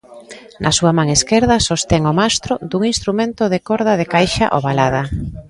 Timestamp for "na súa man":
0.63-1.07